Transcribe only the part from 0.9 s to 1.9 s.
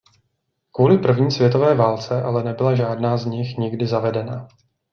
první světové